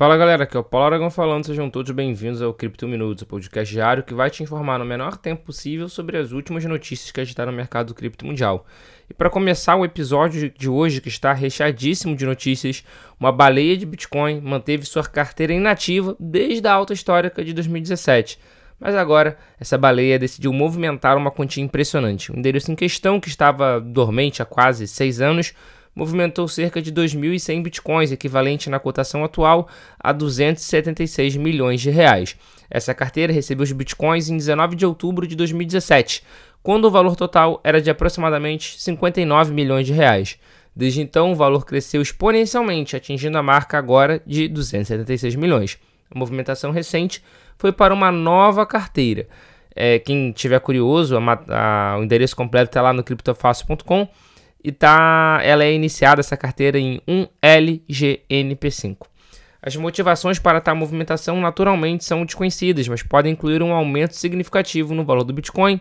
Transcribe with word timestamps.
Fala 0.00 0.16
galera, 0.16 0.44
aqui 0.44 0.56
é 0.56 0.60
o 0.60 0.64
Paulo 0.64 0.86
Aragão 0.86 1.10
falando, 1.10 1.44
sejam 1.44 1.68
todos 1.68 1.90
bem-vindos 1.90 2.40
ao 2.40 2.54
Cripto 2.54 2.88
Minutos, 2.88 3.22
o 3.22 3.26
podcast 3.26 3.70
diário 3.70 4.02
que 4.02 4.14
vai 4.14 4.30
te 4.30 4.42
informar 4.42 4.78
no 4.78 4.84
menor 4.86 5.18
tempo 5.18 5.44
possível 5.44 5.90
sobre 5.90 6.16
as 6.16 6.32
últimas 6.32 6.64
notícias 6.64 7.10
que 7.10 7.20
agitaram 7.20 7.52
o 7.52 7.54
mercado 7.54 7.94
cripto 7.94 8.24
mundial. 8.24 8.64
E 9.10 9.12
para 9.12 9.28
começar 9.28 9.76
o 9.76 9.84
episódio 9.84 10.50
de 10.56 10.70
hoje, 10.70 11.02
que 11.02 11.10
está 11.10 11.34
recheadíssimo 11.34 12.16
de 12.16 12.24
notícias, 12.24 12.82
uma 13.20 13.30
baleia 13.30 13.76
de 13.76 13.84
Bitcoin 13.84 14.40
manteve 14.40 14.86
sua 14.86 15.04
carteira 15.04 15.52
inativa 15.52 16.16
desde 16.18 16.66
a 16.66 16.72
alta 16.72 16.94
histórica 16.94 17.44
de 17.44 17.52
2017. 17.52 18.38
Mas 18.80 18.94
agora, 18.94 19.36
essa 19.60 19.76
baleia 19.76 20.18
decidiu 20.18 20.50
movimentar 20.50 21.18
uma 21.18 21.30
quantia 21.30 21.62
impressionante. 21.62 22.32
O 22.32 22.38
endereço 22.38 22.72
em 22.72 22.74
questão, 22.74 23.20
que 23.20 23.28
estava 23.28 23.78
dormente 23.78 24.40
há 24.40 24.46
quase 24.46 24.88
seis 24.88 25.20
anos, 25.20 25.52
movimentou 25.94 26.46
cerca 26.48 26.80
de 26.80 26.92
2.100 26.92 27.62
bitcoins, 27.62 28.12
equivalente 28.12 28.70
na 28.70 28.78
cotação 28.78 29.24
atual 29.24 29.68
a 29.98 30.12
276 30.12 31.36
milhões 31.36 31.80
de 31.80 31.90
reais. 31.90 32.36
Essa 32.70 32.94
carteira 32.94 33.32
recebeu 33.32 33.64
os 33.64 33.72
bitcoins 33.72 34.28
em 34.28 34.36
19 34.36 34.76
de 34.76 34.86
outubro 34.86 35.26
de 35.26 35.34
2017, 35.34 36.22
quando 36.62 36.84
o 36.84 36.90
valor 36.90 37.16
total 37.16 37.60
era 37.64 37.80
de 37.80 37.90
aproximadamente 37.90 38.80
59 38.80 39.52
milhões 39.52 39.86
de 39.86 39.92
reais. 39.92 40.38
Desde 40.74 41.00
então, 41.00 41.32
o 41.32 41.36
valor 41.36 41.66
cresceu 41.66 42.00
exponencialmente, 42.00 42.94
atingindo 42.94 43.36
a 43.36 43.42
marca 43.42 43.76
agora 43.76 44.22
de 44.24 44.46
276 44.48 45.34
milhões. 45.34 45.78
A 46.10 46.18
movimentação 46.18 46.70
recente 46.70 47.22
foi 47.58 47.72
para 47.72 47.92
uma 47.92 48.12
nova 48.12 48.64
carteira. 48.64 49.28
É, 49.74 49.98
quem 49.98 50.32
tiver 50.32 50.58
curioso, 50.60 51.16
a, 51.16 51.92
a, 51.94 51.98
o 51.98 52.02
endereço 52.02 52.36
completo 52.36 52.70
está 52.70 52.82
lá 52.82 52.92
no 52.92 53.02
criptofácil.com 53.02 54.08
e 54.62 54.70
tá, 54.70 55.40
ela 55.42 55.64
é 55.64 55.72
iniciada 55.72 56.20
essa 56.20 56.36
carteira 56.36 56.78
em 56.78 57.00
1LGNP5. 57.08 59.06
As 59.62 59.76
motivações 59.76 60.38
para 60.38 60.60
tal 60.60 60.74
movimentação 60.74 61.38
naturalmente 61.40 62.04
são 62.04 62.24
desconhecidas, 62.24 62.88
mas 62.88 63.02
podem 63.02 63.32
incluir 63.32 63.62
um 63.62 63.72
aumento 63.72 64.16
significativo 64.16 64.94
no 64.94 65.04
valor 65.04 65.22
do 65.22 65.34
Bitcoin, 65.34 65.80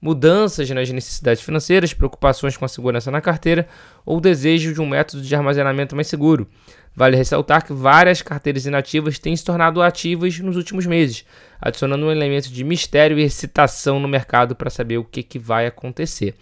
mudanças 0.00 0.68
nas 0.68 0.90
necessidades 0.90 1.42
financeiras, 1.42 1.94
preocupações 1.94 2.58
com 2.58 2.66
a 2.66 2.68
segurança 2.68 3.10
na 3.10 3.22
carteira 3.22 3.66
ou 4.04 4.20
desejo 4.20 4.74
de 4.74 4.80
um 4.82 4.86
método 4.86 5.22
de 5.22 5.34
armazenamento 5.34 5.94
mais 5.94 6.08
seguro. 6.08 6.46
Vale 6.94 7.16
ressaltar 7.16 7.64
que 7.64 7.72
várias 7.72 8.20
carteiras 8.20 8.66
inativas 8.66 9.18
têm 9.18 9.34
se 9.34 9.44
tornado 9.44 9.80
ativas 9.80 10.38
nos 10.38 10.56
últimos 10.56 10.84
meses, 10.84 11.24
adicionando 11.58 12.04
um 12.04 12.12
elemento 12.12 12.50
de 12.50 12.62
mistério 12.62 13.18
e 13.18 13.22
excitação 13.22 13.98
no 13.98 14.06
mercado 14.06 14.54
para 14.54 14.68
saber 14.68 14.98
o 14.98 15.04
que, 15.04 15.22
que 15.22 15.38
vai 15.38 15.66
acontecer. 15.66 16.34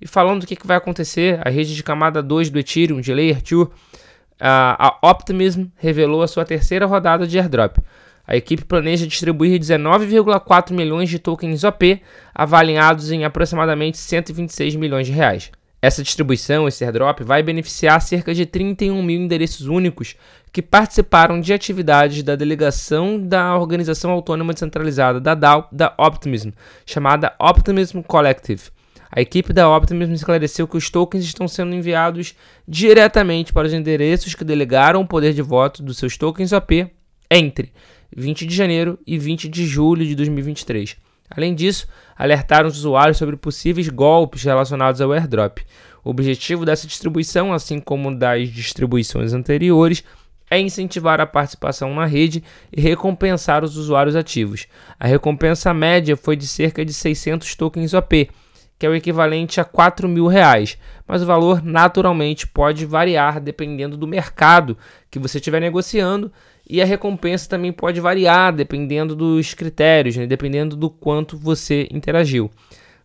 E 0.00 0.06
falando 0.06 0.40
do 0.40 0.46
que, 0.46 0.56
que 0.56 0.66
vai 0.66 0.76
acontecer, 0.76 1.40
a 1.44 1.50
rede 1.50 1.74
de 1.74 1.82
camada 1.82 2.22
2 2.22 2.50
do 2.50 2.58
Ethereum, 2.58 3.00
de 3.00 3.12
Layer 3.12 3.42
2, 3.42 3.68
a, 4.40 4.88
a 4.88 5.10
Optimism 5.10 5.66
revelou 5.76 6.22
a 6.22 6.28
sua 6.28 6.44
terceira 6.44 6.86
rodada 6.86 7.26
de 7.26 7.38
airdrop. 7.38 7.78
A 8.26 8.36
equipe 8.36 8.64
planeja 8.64 9.06
distribuir 9.06 9.60
19,4 9.60 10.72
milhões 10.72 11.08
de 11.08 11.18
tokens 11.18 11.62
OP, 11.62 12.02
avaliados 12.34 13.12
em 13.12 13.24
aproximadamente 13.24 13.98
126 13.98 14.74
milhões 14.74 15.06
de 15.06 15.12
reais. 15.12 15.52
Essa 15.80 16.02
distribuição, 16.02 16.66
esse 16.66 16.84
airdrop, 16.84 17.20
vai 17.20 17.42
beneficiar 17.42 18.00
cerca 18.00 18.34
de 18.34 18.44
31 18.44 19.00
mil 19.02 19.20
endereços 19.20 19.68
únicos 19.68 20.16
que 20.50 20.60
participaram 20.60 21.40
de 21.40 21.52
atividades 21.52 22.22
da 22.24 22.34
delegação 22.34 23.20
da 23.20 23.56
Organização 23.56 24.10
Autônoma 24.10 24.52
Descentralizada 24.52 25.20
da 25.20 25.34
DAO 25.34 25.68
da 25.70 25.94
Optimism, 25.96 26.50
chamada 26.84 27.34
Optimism 27.38 28.00
Collective. 28.00 28.62
A 29.10 29.20
equipe 29.20 29.52
da 29.52 29.68
Optimism 29.74 30.12
esclareceu 30.12 30.66
que 30.66 30.76
os 30.76 30.90
tokens 30.90 31.24
estão 31.24 31.46
sendo 31.46 31.74
enviados 31.74 32.34
diretamente 32.66 33.52
para 33.52 33.66
os 33.66 33.72
endereços 33.72 34.34
que 34.34 34.44
delegaram 34.44 35.00
o 35.00 35.06
poder 35.06 35.32
de 35.32 35.42
voto 35.42 35.82
dos 35.82 35.98
seus 35.98 36.16
tokens 36.16 36.52
OP 36.52 36.90
entre 37.30 37.72
20 38.14 38.46
de 38.46 38.54
janeiro 38.54 38.98
e 39.06 39.18
20 39.18 39.48
de 39.48 39.66
julho 39.66 40.04
de 40.04 40.14
2023. 40.14 40.96
Além 41.30 41.54
disso, 41.54 41.88
alertaram 42.16 42.68
os 42.68 42.78
usuários 42.78 43.16
sobre 43.16 43.36
possíveis 43.36 43.88
golpes 43.88 44.42
relacionados 44.42 45.00
ao 45.00 45.12
airdrop. 45.12 45.58
O 46.04 46.10
objetivo 46.10 46.64
dessa 46.64 46.86
distribuição, 46.86 47.52
assim 47.52 47.80
como 47.80 48.16
das 48.16 48.48
distribuições 48.48 49.32
anteriores, 49.32 50.04
é 50.48 50.60
incentivar 50.60 51.20
a 51.20 51.26
participação 51.26 51.92
na 51.92 52.06
rede 52.06 52.44
e 52.72 52.80
recompensar 52.80 53.64
os 53.64 53.76
usuários 53.76 54.14
ativos. 54.14 54.66
A 54.98 55.06
recompensa 55.06 55.74
média 55.74 56.16
foi 56.16 56.36
de 56.36 56.46
cerca 56.46 56.84
de 56.84 56.94
600 56.94 57.56
tokens 57.56 57.92
OP, 57.92 58.30
que 58.78 58.84
é 58.84 58.88
o 58.88 58.94
equivalente 58.94 59.60
a 59.60 59.64
4 59.64 60.08
mil 60.08 60.26
reais, 60.26 60.78
mas 61.06 61.22
o 61.22 61.26
valor 61.26 61.62
naturalmente 61.62 62.46
pode 62.46 62.84
variar 62.84 63.40
dependendo 63.40 63.96
do 63.96 64.06
mercado 64.06 64.76
que 65.10 65.18
você 65.18 65.38
estiver 65.38 65.60
negociando 65.60 66.30
e 66.68 66.82
a 66.82 66.84
recompensa 66.84 67.48
também 67.48 67.72
pode 67.72 68.00
variar 68.00 68.52
dependendo 68.52 69.14
dos 69.14 69.54
critérios, 69.54 70.16
né? 70.16 70.26
dependendo 70.26 70.76
do 70.76 70.90
quanto 70.90 71.36
você 71.36 71.86
interagiu. 71.90 72.50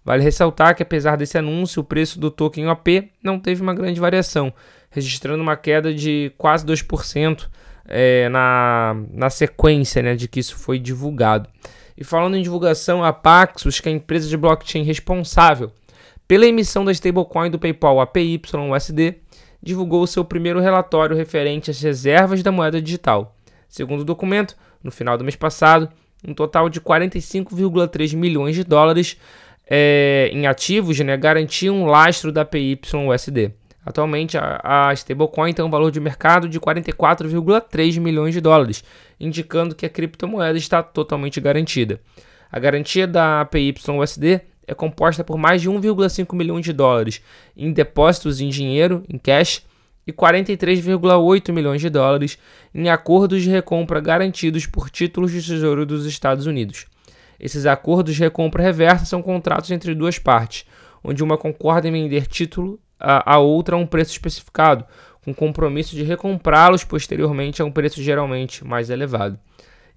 Vale 0.03 0.23
ressaltar 0.23 0.75
que 0.75 0.81
apesar 0.81 1.15
desse 1.15 1.37
anúncio, 1.37 1.81
o 1.81 1.85
preço 1.85 2.19
do 2.19 2.31
token 2.31 2.67
OP 2.69 3.11
não 3.23 3.39
teve 3.39 3.61
uma 3.61 3.73
grande 3.73 3.99
variação, 3.99 4.51
registrando 4.89 5.43
uma 5.43 5.55
queda 5.55 5.93
de 5.93 6.33
quase 6.37 6.65
2% 6.65 7.47
é, 7.91 8.29
na, 8.29 8.95
na 9.13 9.29
sequência 9.29 10.01
né, 10.01 10.15
de 10.15 10.27
que 10.27 10.39
isso 10.39 10.55
foi 10.55 10.79
divulgado. 10.79 11.47
E 11.97 12.03
falando 12.03 12.37
em 12.37 12.41
divulgação, 12.41 13.03
a 13.03 13.11
Paxos, 13.13 13.79
que 13.79 13.89
é 13.89 13.91
a 13.91 13.95
empresa 13.95 14.27
de 14.27 14.37
blockchain 14.37 14.83
responsável 14.83 15.71
pela 16.27 16.45
emissão 16.45 16.85
da 16.85 16.91
stablecoin 16.93 17.51
do 17.51 17.59
PayPal 17.59 17.99
APYUSD, 17.99 19.17
divulgou 19.61 20.07
seu 20.07 20.23
primeiro 20.23 20.61
relatório 20.61 21.15
referente 21.15 21.69
às 21.69 21.81
reservas 21.81 22.41
da 22.41 22.51
moeda 22.51 22.81
digital. 22.81 23.35
Segundo 23.67 24.01
o 24.01 24.05
documento, 24.05 24.55
no 24.81 24.91
final 24.91 25.17
do 25.17 25.23
mês 25.23 25.35
passado, 25.35 25.89
um 26.25 26.33
total 26.33 26.69
de 26.69 26.79
45,3 26.79 28.15
milhões 28.15 28.55
de 28.55 28.63
dólares 28.63 29.17
é, 29.69 30.29
em 30.33 30.47
ativos 30.47 30.99
né, 30.99 31.15
garantiam 31.17 31.75
um 31.75 31.85
lastro 31.85 32.31
da 32.31 32.45
PYUSD. 32.45 33.53
Atualmente, 33.85 34.37
a, 34.37 34.93
stablecoin 34.93 35.53
tem 35.53 35.65
um 35.65 35.69
valor 35.69 35.91
de 35.91 35.99
mercado 35.99 36.47
de 36.47 36.59
44,3 36.59 37.99
milhões 37.99 38.33
de 38.33 38.41
dólares, 38.41 38.83
indicando 39.19 39.73
que 39.73 39.85
a 39.85 39.89
criptomoeda 39.89 40.57
está 40.57 40.83
totalmente 40.83 41.41
garantida. 41.41 41.99
A 42.51 42.59
garantia 42.59 43.07
da 43.07 43.45
PYUSD 43.45 44.41
é 44.67 44.75
composta 44.75 45.23
por 45.23 45.37
mais 45.37 45.61
de 45.61 45.69
1,5 45.69 46.35
milhões 46.35 46.63
de 46.63 46.73
dólares 46.73 47.21
em 47.57 47.71
depósitos 47.73 48.39
em 48.39 48.49
dinheiro, 48.49 49.03
em 49.09 49.17
cash, 49.17 49.65
e 50.05 50.11
43,8 50.11 51.51
milhões 51.51 51.81
de 51.81 51.89
dólares 51.89 52.37
em 52.73 52.89
acordos 52.89 53.43
de 53.43 53.49
recompra 53.49 53.99
garantidos 53.99 54.65
por 54.65 54.89
títulos 54.89 55.31
de 55.31 55.41
tesouro 55.41 55.85
dos 55.85 56.05
Estados 56.05 56.45
Unidos. 56.45 56.85
Esses 57.39 57.65
acordos 57.65 58.15
de 58.15 58.21
recompra 58.21 58.63
reversa 58.63 59.05
são 59.05 59.21
contratos 59.21 59.71
entre 59.71 59.95
duas 59.95 60.19
partes, 60.19 60.65
onde 61.03 61.23
uma 61.23 61.37
concorda 61.37 61.87
em 61.87 61.91
vender 61.91 62.27
título 62.27 62.79
a, 63.01 63.33
a 63.33 63.39
outra 63.39 63.75
a 63.75 63.79
um 63.79 63.85
preço 63.85 64.11
especificado, 64.11 64.85
com 65.23 65.33
compromisso 65.33 65.95
de 65.95 66.03
recomprá-los 66.03 66.83
posteriormente 66.83 67.61
a 67.61 67.65
um 67.65 67.71
preço 67.71 68.01
geralmente 68.01 68.65
mais 68.65 68.89
elevado. 68.89 69.39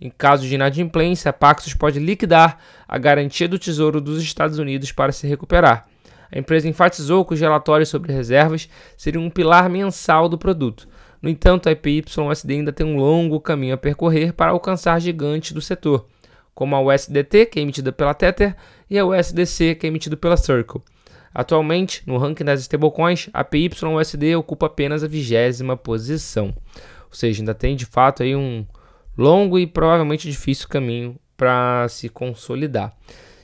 Em 0.00 0.10
caso 0.10 0.46
de 0.46 0.54
inadimplência, 0.54 1.30
a 1.30 1.32
Paxos 1.32 1.74
pode 1.74 1.98
liquidar 1.98 2.58
a 2.86 2.98
garantia 2.98 3.48
do 3.48 3.58
Tesouro 3.58 4.00
dos 4.00 4.22
Estados 4.22 4.58
Unidos 4.58 4.92
para 4.92 5.12
se 5.12 5.26
recuperar. 5.26 5.86
A 6.30 6.38
empresa 6.38 6.68
enfatizou 6.68 7.24
que 7.24 7.34
os 7.34 7.40
relatórios 7.40 7.88
sobre 7.88 8.12
reservas 8.12 8.68
seriam 8.96 9.24
um 9.24 9.30
pilar 9.30 9.70
mensal 9.70 10.28
do 10.28 10.36
produto. 10.36 10.88
No 11.22 11.30
entanto, 11.30 11.68
a 11.68 11.72
EPYSD 11.72 12.54
ainda 12.54 12.72
tem 12.72 12.84
um 12.84 12.96
longo 12.96 13.40
caminho 13.40 13.74
a 13.74 13.78
percorrer 13.78 14.32
para 14.32 14.50
alcançar 14.50 15.00
gigantes 15.00 15.52
do 15.52 15.60
setor, 15.60 16.06
como 16.54 16.74
a 16.76 16.80
USDT, 16.80 17.46
que 17.46 17.58
é 17.58 17.62
emitida 17.62 17.92
pela 17.92 18.12
Tether, 18.12 18.56
e 18.90 18.98
a 18.98 19.06
USDC, 19.06 19.76
que 19.76 19.86
é 19.86 19.88
emitida 19.88 20.16
pela 20.16 20.36
Circle. 20.36 20.82
Atualmente, 21.34 22.02
no 22.06 22.16
ranking 22.16 22.44
das 22.44 22.60
stablecoins, 22.60 23.28
a 23.32 23.42
PYUSD 23.42 24.36
ocupa 24.36 24.66
apenas 24.66 25.02
a 25.02 25.08
vigésima 25.08 25.76
posição. 25.76 26.54
Ou 27.06 27.14
seja, 27.14 27.42
ainda 27.42 27.54
tem 27.54 27.74
de 27.74 27.84
fato 27.84 28.22
aí 28.22 28.36
um 28.36 28.64
longo 29.18 29.58
e 29.58 29.66
provavelmente 29.66 30.30
difícil 30.30 30.68
caminho 30.68 31.16
para 31.36 31.86
se 31.88 32.08
consolidar. 32.08 32.96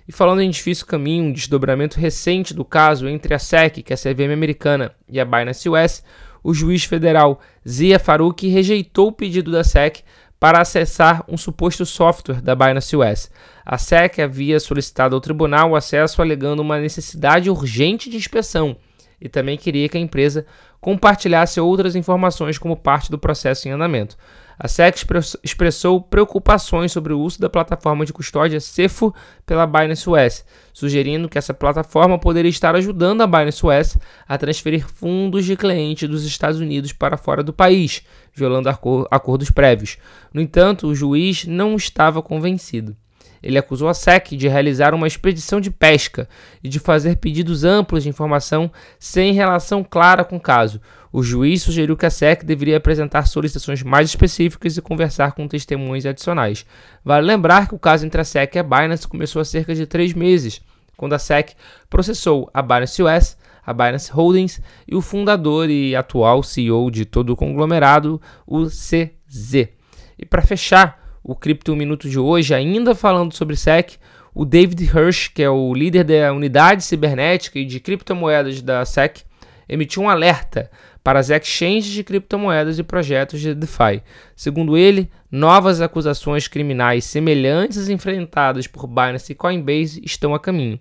E 0.06 0.12
falando 0.12 0.40
em 0.40 0.50
difícil 0.50 0.86
caminho, 0.86 1.24
um 1.24 1.32
desdobramento 1.32 1.98
recente 1.98 2.54
do 2.54 2.64
caso 2.64 3.08
entre 3.08 3.34
a 3.34 3.38
SEC, 3.38 3.82
que 3.82 3.92
é 3.92 3.94
a 3.94 3.98
CVM 3.98 4.32
americana, 4.32 4.92
e 5.08 5.20
a 5.20 5.24
Binance 5.24 5.68
US, 5.68 6.04
o 6.42 6.54
juiz 6.54 6.84
federal 6.84 7.40
Zia 7.68 7.98
Farouk 7.98 8.46
rejeitou 8.48 9.08
o 9.08 9.12
pedido 9.12 9.50
da 9.50 9.62
SEC 9.62 10.02
para 10.40 10.62
acessar 10.62 11.22
um 11.28 11.36
suposto 11.36 11.84
software 11.84 12.40
da 12.40 12.54
Binance 12.56 12.96
US. 12.96 13.30
A 13.64 13.76
SEC 13.76 14.20
havia 14.20 14.58
solicitado 14.58 15.14
ao 15.14 15.20
tribunal 15.20 15.70
o 15.70 15.76
acesso 15.76 16.22
alegando 16.22 16.62
uma 16.62 16.80
necessidade 16.80 17.50
urgente 17.50 18.08
de 18.08 18.16
inspeção 18.16 18.74
e 19.20 19.28
também 19.28 19.58
queria 19.58 19.86
que 19.86 19.98
a 19.98 20.00
empresa 20.00 20.46
compartilhasse 20.80 21.60
outras 21.60 21.94
informações 21.94 22.56
como 22.56 22.74
parte 22.74 23.10
do 23.10 23.18
processo 23.18 23.68
em 23.68 23.72
andamento. 23.72 24.16
A 24.62 24.68
SEC 24.68 25.06
expressou 25.42 26.02
preocupações 26.02 26.92
sobre 26.92 27.14
o 27.14 27.18
uso 27.18 27.40
da 27.40 27.48
plataforma 27.48 28.04
de 28.04 28.12
custódia 28.12 28.60
Cepho 28.60 29.14
pela 29.46 29.66
Binance 29.66 30.06
US, 30.10 30.44
sugerindo 30.70 31.30
que 31.30 31.38
essa 31.38 31.54
plataforma 31.54 32.18
poderia 32.18 32.50
estar 32.50 32.76
ajudando 32.76 33.22
a 33.22 33.26
Binance 33.26 33.64
US 33.64 33.96
a 34.28 34.36
transferir 34.36 34.86
fundos 34.86 35.46
de 35.46 35.56
clientes 35.56 36.06
dos 36.06 36.26
Estados 36.26 36.60
Unidos 36.60 36.92
para 36.92 37.16
fora 37.16 37.42
do 37.42 37.54
país, 37.54 38.02
violando 38.34 38.68
acordos 39.10 39.50
prévios. 39.50 39.96
No 40.30 40.42
entanto, 40.42 40.88
o 40.88 40.94
juiz 40.94 41.46
não 41.46 41.74
estava 41.74 42.20
convencido. 42.20 42.94
Ele 43.42 43.56
acusou 43.56 43.88
a 43.88 43.94
SEC 43.94 44.36
de 44.36 44.46
realizar 44.46 44.92
uma 44.92 45.06
expedição 45.06 45.58
de 45.58 45.70
pesca 45.70 46.28
e 46.62 46.68
de 46.68 46.78
fazer 46.78 47.16
pedidos 47.16 47.64
amplos 47.64 48.02
de 48.02 48.10
informação 48.10 48.70
sem 48.98 49.32
relação 49.32 49.82
clara 49.82 50.22
com 50.22 50.36
o 50.36 50.40
caso. 50.40 50.78
O 51.12 51.24
juiz 51.24 51.62
sugeriu 51.62 51.96
que 51.96 52.06
a 52.06 52.10
SEC 52.10 52.44
deveria 52.44 52.76
apresentar 52.76 53.26
solicitações 53.26 53.82
mais 53.82 54.08
específicas 54.10 54.76
e 54.76 54.82
conversar 54.82 55.32
com 55.32 55.48
testemunhas 55.48 56.06
adicionais. 56.06 56.64
Vale 57.04 57.26
lembrar 57.26 57.66
que 57.66 57.74
o 57.74 57.78
caso 57.78 58.06
entre 58.06 58.20
a 58.20 58.24
SEC 58.24 58.54
e 58.54 58.58
a 58.60 58.62
Binance 58.62 59.08
começou 59.08 59.42
há 59.42 59.44
cerca 59.44 59.74
de 59.74 59.86
três 59.86 60.14
meses, 60.14 60.60
quando 60.96 61.14
a 61.14 61.18
SEC 61.18 61.54
processou 61.88 62.48
a 62.54 62.62
Binance 62.62 63.02
US, 63.02 63.36
a 63.66 63.72
Binance 63.72 64.12
Holdings 64.12 64.60
e 64.86 64.94
o 64.94 65.00
fundador 65.00 65.68
e 65.68 65.96
atual 65.96 66.44
CEO 66.44 66.90
de 66.92 67.04
todo 67.04 67.30
o 67.30 67.36
conglomerado, 67.36 68.20
o 68.46 68.66
CZ. 68.66 69.68
E 70.16 70.24
para 70.24 70.42
fechar, 70.42 71.18
o 71.24 71.34
Cripto 71.34 71.74
Minuto 71.74 72.08
de 72.08 72.18
hoje, 72.18 72.54
ainda 72.54 72.94
falando 72.94 73.34
sobre 73.34 73.56
SEC, 73.56 73.98
o 74.32 74.44
David 74.44 74.84
Hirsch, 74.84 75.28
que 75.34 75.42
é 75.42 75.50
o 75.50 75.74
líder 75.74 76.04
da 76.04 76.32
unidade 76.32 76.84
cibernética 76.84 77.58
e 77.58 77.64
de 77.64 77.80
criptomoedas 77.80 78.62
da 78.62 78.84
SEC, 78.84 79.22
emitiu 79.68 80.02
um 80.02 80.08
alerta 80.08 80.70
para 81.02 81.18
as 81.18 81.30
exchanges 81.30 81.92
de 81.92 82.04
criptomoedas 82.04 82.78
e 82.78 82.82
projetos 82.82 83.40
de 83.40 83.54
DeFi. 83.54 84.02
Segundo 84.36 84.76
ele, 84.76 85.10
novas 85.30 85.80
acusações 85.80 86.46
criminais 86.46 87.04
semelhantes 87.04 87.78
às 87.78 87.88
enfrentadas 87.88 88.66
por 88.66 88.86
Binance 88.86 89.32
e 89.32 89.34
Coinbase 89.34 90.02
estão 90.04 90.34
a 90.34 90.40
caminho. 90.40 90.78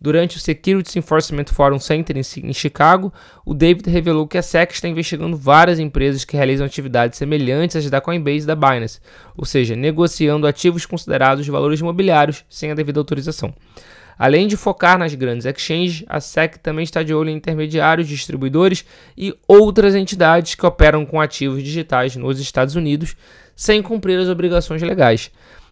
Durante 0.00 0.36
o 0.36 0.40
Securities 0.40 0.94
Enforcement 0.94 1.46
Forum 1.46 1.80
Center 1.80 2.16
em 2.16 2.52
Chicago, 2.52 3.12
o 3.44 3.52
David 3.52 3.90
revelou 3.90 4.28
que 4.28 4.38
a 4.38 4.42
SEC 4.42 4.70
está 4.70 4.86
investigando 4.86 5.36
várias 5.36 5.80
empresas 5.80 6.24
que 6.24 6.36
realizam 6.36 6.64
atividades 6.64 7.18
semelhantes 7.18 7.74
às 7.74 7.90
da 7.90 8.00
Coinbase 8.00 8.44
e 8.44 8.46
da 8.46 8.54
Binance, 8.54 9.00
ou 9.36 9.44
seja, 9.44 9.74
negociando 9.74 10.46
ativos 10.46 10.86
considerados 10.86 11.48
valores 11.48 11.80
imobiliários 11.80 12.44
sem 12.48 12.70
a 12.70 12.74
devida 12.74 13.00
autorização. 13.00 13.52
Além 14.18 14.48
de 14.48 14.56
focar 14.56 14.98
nas 14.98 15.14
grandes 15.14 15.46
exchanges, 15.46 16.04
a 16.08 16.20
SEC 16.20 16.58
também 16.58 16.82
está 16.82 17.02
de 17.04 17.14
olho 17.14 17.30
em 17.30 17.36
intermediários, 17.36 18.08
distribuidores 18.08 18.84
e 19.16 19.32
outras 19.46 19.94
entidades 19.94 20.56
que 20.56 20.66
operam 20.66 21.06
com 21.06 21.20
ativos 21.20 21.62
digitais 21.62 22.16
nos 22.16 22.40
Estados 22.40 22.74
Unidos 22.74 23.14
sem 23.54 23.80
cumprir 23.80 24.18
as 24.18 24.28
obrigações 24.28 24.82
legais. 24.82 25.30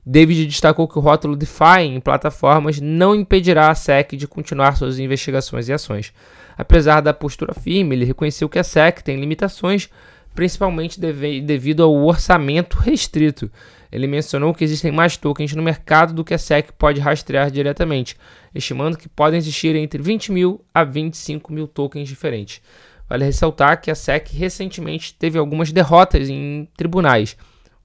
David 0.08 0.46
destacou 0.46 0.86
que 0.86 0.96
o 0.96 1.00
rótulo 1.00 1.34
DeFi 1.34 1.80
em 1.80 2.00
plataformas 2.00 2.80
não 2.80 3.12
impedirá 3.12 3.68
a 3.68 3.74
SEC 3.74 4.16
de 4.16 4.28
continuar 4.28 4.76
suas 4.76 5.00
investigações 5.00 5.68
e 5.68 5.72
ações. 5.72 6.12
Apesar 6.56 7.00
da 7.00 7.12
postura 7.12 7.52
firme, 7.52 7.96
ele 7.96 8.04
reconheceu 8.04 8.48
que 8.48 8.60
a 8.60 8.62
SEC 8.62 9.02
tem 9.02 9.18
limitações, 9.18 9.90
principalmente 10.32 11.00
devido 11.00 11.82
ao 11.82 11.92
orçamento 11.92 12.76
restrito. 12.78 13.50
Ele 13.90 14.06
mencionou 14.06 14.52
que 14.52 14.64
existem 14.64 14.90
mais 14.90 15.16
tokens 15.16 15.54
no 15.54 15.62
mercado 15.62 16.12
do 16.12 16.24
que 16.24 16.34
a 16.34 16.38
SEC 16.38 16.72
pode 16.72 17.00
rastrear 17.00 17.50
diretamente, 17.50 18.16
estimando 18.54 18.96
que 18.96 19.08
podem 19.08 19.38
existir 19.38 19.74
entre 19.76 20.02
20 20.02 20.32
mil 20.32 20.64
a 20.74 20.84
25 20.84 21.52
mil 21.52 21.68
tokens 21.68 22.08
diferentes. 22.08 22.60
Vale 23.08 23.24
ressaltar 23.24 23.80
que 23.80 23.90
a 23.90 23.94
SEC 23.94 24.30
recentemente 24.32 25.14
teve 25.14 25.38
algumas 25.38 25.70
derrotas 25.70 26.28
em 26.28 26.68
tribunais. 26.76 27.36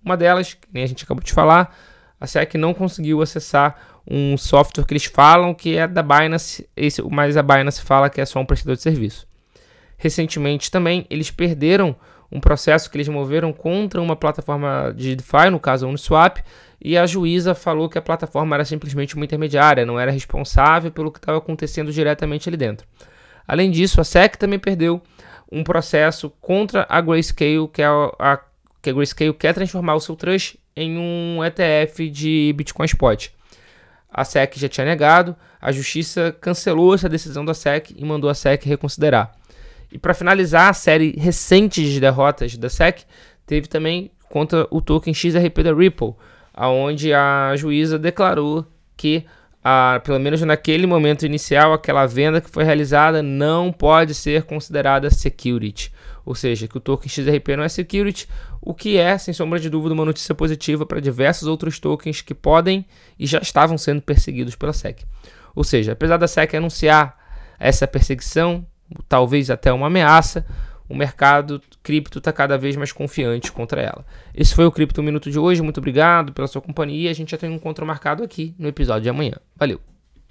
Uma 0.04 0.18
delas, 0.18 0.56
que 0.56 0.68
nem 0.74 0.84
a 0.84 0.88
gente 0.88 1.04
acabou 1.04 1.24
de 1.24 1.32
falar, 1.32 1.78
a 2.20 2.26
SEC 2.26 2.56
não 2.56 2.74
conseguiu 2.74 3.22
acessar 3.22 4.02
um 4.10 4.36
software 4.36 4.84
que 4.86 4.94
eles 4.94 5.06
falam 5.06 5.54
que 5.54 5.78
é 5.78 5.88
da 5.88 6.02
Binance, 6.02 6.68
esse, 6.76 7.02
mas 7.04 7.38
a 7.38 7.44
Binance 7.44 7.82
fala 7.82 8.10
que 8.10 8.20
é 8.20 8.26
só 8.26 8.40
um 8.40 8.46
prestador 8.46 8.76
de 8.76 8.82
serviço. 8.82 9.28
Recentemente 9.98 10.72
também 10.72 11.06
eles 11.10 11.30
perderam 11.30 11.96
um 12.32 12.40
processo 12.40 12.90
que 12.90 12.98
eles 12.98 13.10
moveram 13.10 13.52
contra 13.52 14.02
uma 14.02 14.16
plataforma 14.16 14.94
de 14.96 15.16
DeFi, 15.16 15.50
no 15.52 15.60
caso 15.60 15.86
a 15.86 15.90
Uniswap, 15.90 16.40
e 16.80 16.98
a 16.98 17.06
juíza 17.06 17.54
falou 17.54 17.90
que 17.90 17.98
a 17.98 18.02
plataforma 18.02 18.56
era 18.56 18.66
simplesmente 18.66 19.16
uma 19.16 19.26
intermediária, 19.26 19.86
não 19.86 20.00
era 20.00 20.10
responsável 20.10 20.92
pelo 20.92 21.12
que 21.12 21.20
estava 21.20 21.38
acontecendo 21.38 21.92
diretamente 21.92 22.48
ali 22.48 22.58
dentro. 22.58 22.88
Além 23.48 23.70
disso, 23.70 24.00
a 24.00 24.04
SEC 24.04 24.38
também 24.38 24.58
perdeu 24.58 25.02
um 25.52 25.64
processo 25.64 26.30
contra 26.42 26.86
a 26.88 27.02
Grayscale, 27.02 27.68
que 27.68 27.82
é 27.82 27.86
a, 27.86 28.12
a 28.18 28.40
que 28.82 28.90
a 28.90 28.94
Grayscale 28.94 29.34
quer 29.34 29.54
transformar 29.54 29.96
o 29.96 30.00
seu 30.00 30.16
trust 30.16 30.58
em 30.76 30.98
um 30.98 31.44
ETF 31.44 32.10
de 32.10 32.54
Bitcoin 32.56 32.86
Spot. 32.86 33.30
A 34.10 34.26
SEC 34.26 34.58
já 34.58 34.68
tinha 34.68 34.86
negado, 34.86 35.36
a 35.62 35.72
justiça 35.72 36.36
cancelou 36.42 36.96
essa 36.96 37.08
decisão 37.08 37.46
da 37.46 37.54
SEC 37.54 37.92
e 37.96 38.04
mandou 38.04 38.30
a 38.30 38.34
SEC 38.34 38.66
reconsiderar. 38.66 39.32
E 39.92 39.98
para 39.98 40.14
finalizar 40.14 40.70
a 40.70 40.74
série 40.74 41.12
recente 41.18 41.84
de 41.84 42.00
derrotas 42.00 42.56
da 42.56 42.70
SEC, 42.70 43.04
teve 43.46 43.68
também 43.68 44.12
contra 44.30 44.66
o 44.72 44.82
token 44.82 45.14
XRP 45.14 45.64
da 45.64 45.74
Ripple, 45.74 46.14
aonde 46.54 47.14
a 47.14 47.54
juíza 47.56 48.00
declarou 48.00 48.66
que 48.96 49.26
a, 49.64 50.02
pelo 50.04 50.20
menos 50.20 50.42
naquele 50.42 50.88
momento 50.88 51.26
inicial, 51.26 51.74
aquela 51.74 52.06
venda 52.06 52.42
que 52.42 52.50
foi 52.50 52.64
realizada 52.64 53.22
não 53.22 53.72
pode 53.72 54.14
ser 54.16 54.44
considerada 54.44 55.10
security. 55.12 55.92
Ou 56.26 56.34
seja, 56.34 56.68
que 56.68 56.78
o 56.78 56.80
token 56.80 57.10
XRP 57.10 57.56
não 57.58 57.64
é 57.64 57.70
security, 57.70 58.28
o 58.62 58.74
que 58.74 58.98
é, 58.98 59.18
sem 59.18 59.34
sombra 59.34 59.60
de 59.60 59.70
dúvida, 59.70 59.94
uma 59.94 60.06
notícia 60.06 60.34
positiva 60.34 60.86
para 60.86 61.00
diversos 61.00 61.48
outros 61.48 61.80
tokens 61.80 62.22
que 62.22 62.34
podem 62.34 62.86
e 63.20 63.26
já 63.26 63.40
estavam 63.40 63.78
sendo 63.78 64.02
perseguidos 64.02 64.56
pela 64.56 64.74
SEC. 64.74 65.04
Ou 65.56 65.64
seja, 65.64 65.92
apesar 65.92 66.18
da 66.18 66.28
SEC 66.28 66.56
anunciar 66.56 67.18
essa 67.60 67.88
perseguição, 67.88 68.66
talvez 69.08 69.50
até 69.50 69.72
uma 69.72 69.88
ameaça, 69.88 70.46
o 70.90 70.96
mercado 70.96 71.62
cripto 71.82 72.18
está 72.18 72.34
cada 72.34 72.58
vez 72.58 72.76
mais 72.76 72.92
confiante 72.92 73.52
contra 73.52 73.82
ela. 73.82 74.06
Esse 74.36 74.54
foi 74.54 74.66
o 74.66 74.72
Cripto 74.72 75.02
Minuto 75.02 75.32
de 75.32 75.40
hoje. 75.40 75.62
Muito 75.62 75.78
obrigado 75.78 76.34
pela 76.34 76.48
sua 76.48 76.62
companhia. 76.62 77.10
A 77.10 77.14
gente 77.14 77.32
já 77.32 77.38
tem 77.38 77.50
um 77.50 77.56
encontro 77.56 77.86
marcado 77.86 78.24
aqui 78.24 78.54
no 78.60 78.68
episódio 78.68 79.04
de 79.04 79.10
amanhã. 79.10 79.36
Valeu! 79.56 79.91